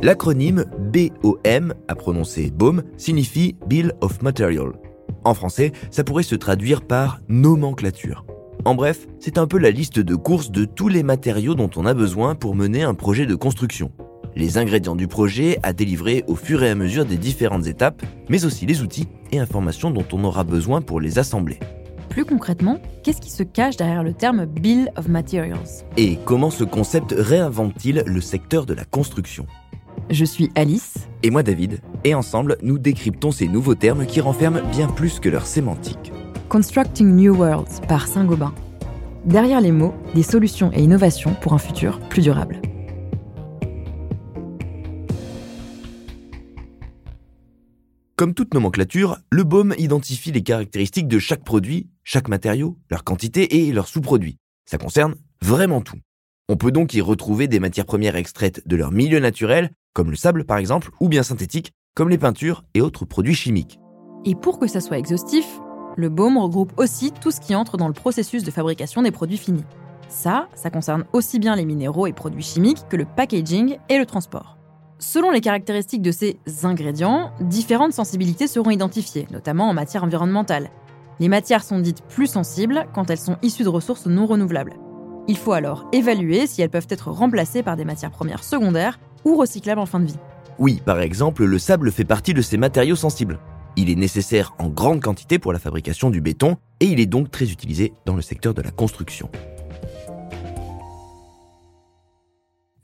[0.00, 4.70] L'acronyme BOM, à prononcer BOM, signifie Bill of Material.
[5.24, 8.24] En français, ça pourrait se traduire par nomenclature.
[8.64, 11.84] En bref, c'est un peu la liste de courses de tous les matériaux dont on
[11.84, 13.90] a besoin pour mener un projet de construction.
[14.36, 18.44] Les ingrédients du projet à délivrer au fur et à mesure des différentes étapes, mais
[18.44, 21.58] aussi les outils et informations dont on aura besoin pour les assembler.
[22.08, 25.84] Plus concrètement, qu'est-ce qui se cache derrière le terme Bill of Materials?
[25.96, 29.46] Et comment ce concept réinvente-t-il le secteur de la construction?
[30.10, 30.94] Je suis Alice.
[31.22, 35.28] Et moi David, et ensemble nous décryptons ces nouveaux termes qui renferment bien plus que
[35.28, 36.12] leur sémantique.
[36.48, 38.54] Constructing New Worlds par Saint-Gobain.
[39.26, 42.62] Derrière les mots, des solutions et innovations pour un futur plus durable.
[48.16, 53.58] Comme toute nomenclature, le BOM identifie les caractéristiques de chaque produit, chaque matériau, leur quantité
[53.58, 54.38] et leurs sous-produits.
[54.64, 55.98] Ça concerne vraiment tout.
[56.48, 60.16] On peut donc y retrouver des matières premières extraites de leur milieu naturel, comme le
[60.16, 63.80] sable par exemple, ou bien synthétiques, comme les peintures et autres produits chimiques.
[64.24, 65.44] Et pour que ça soit exhaustif,
[65.96, 69.38] le BOM regroupe aussi tout ce qui entre dans le processus de fabrication des produits
[69.38, 69.64] finis.
[70.08, 74.06] Ça, ça concerne aussi bien les minéraux et produits chimiques que le packaging et le
[74.06, 74.56] transport.
[75.00, 80.70] Selon les caractéristiques de ces ingrédients, différentes sensibilités seront identifiées, notamment en matière environnementale.
[81.18, 84.76] Les matières sont dites plus sensibles quand elles sont issues de ressources non renouvelables.
[85.26, 89.36] Il faut alors évaluer si elles peuvent être remplacées par des matières premières secondaires ou
[89.36, 90.18] recyclables en fin de vie.
[90.58, 93.38] Oui, par exemple, le sable fait partie de ces matériaux sensibles.
[93.76, 97.30] Il est nécessaire en grande quantité pour la fabrication du béton et il est donc
[97.30, 99.30] très utilisé dans le secteur de la construction.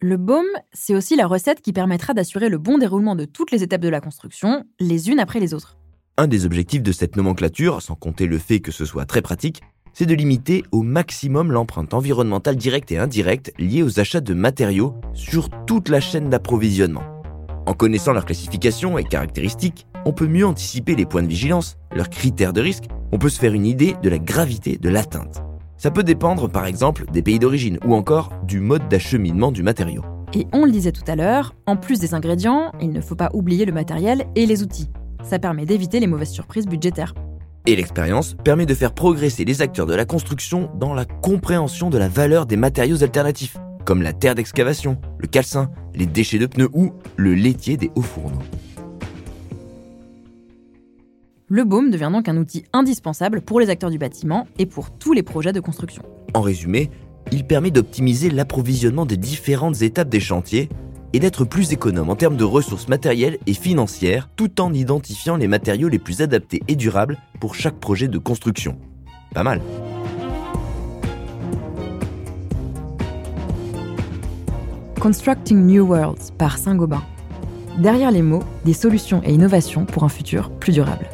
[0.00, 3.62] Le baume, c'est aussi la recette qui permettra d'assurer le bon déroulement de toutes les
[3.62, 5.78] étapes de la construction, les unes après les autres.
[6.18, 9.62] Un des objectifs de cette nomenclature, sans compter le fait que ce soit très pratique,
[9.94, 14.94] c'est de limiter au maximum l'empreinte environnementale directe et indirecte liée aux achats de matériaux
[15.14, 17.04] sur toute la chaîne d'approvisionnement.
[17.66, 22.10] En connaissant leur classification et caractéristiques, on peut mieux anticiper les points de vigilance, leurs
[22.10, 25.42] critères de risque, on peut se faire une idée de la gravité de l'atteinte.
[25.78, 30.02] Ça peut dépendre par exemple des pays d'origine ou encore du mode d'acheminement du matériau.
[30.34, 33.30] Et on le disait tout à l'heure, en plus des ingrédients, il ne faut pas
[33.32, 34.90] oublier le matériel et les outils.
[35.22, 37.14] Ça permet d'éviter les mauvaises surprises budgétaires.
[37.66, 41.96] Et l'expérience permet de faire progresser les acteurs de la construction dans la compréhension de
[41.96, 46.68] la valeur des matériaux alternatifs, comme la terre d'excavation, le calcin, les déchets de pneus
[46.74, 48.42] ou le laitier des hauts fourneaux.
[51.48, 55.14] Le baume devient donc un outil indispensable pour les acteurs du bâtiment et pour tous
[55.14, 56.02] les projets de construction.
[56.34, 56.90] En résumé,
[57.32, 60.68] il permet d'optimiser l'approvisionnement des différentes étapes des chantiers
[61.14, 65.46] et d'être plus économe en termes de ressources matérielles et financières tout en identifiant les
[65.46, 68.76] matériaux les plus adaptés et durables pour chaque projet de construction.
[69.32, 69.60] Pas mal.
[75.00, 77.02] Constructing New Worlds par Saint-Gobain.
[77.78, 81.06] Derrière les mots, des solutions et innovations pour un futur plus durable.